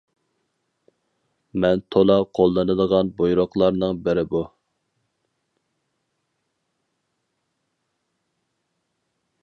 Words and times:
مەن 1.65 1.83
تولا 1.95 2.15
قوللىنىدىغان 2.39 3.11
بۇيرۇقلارنىڭ 3.19 4.01
بىرى 4.07 4.25
بۇ. 4.33 4.43